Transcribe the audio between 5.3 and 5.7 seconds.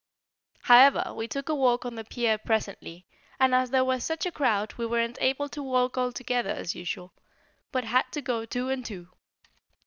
to